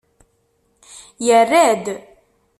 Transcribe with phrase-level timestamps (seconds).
[1.25, 1.85] Yerra-d.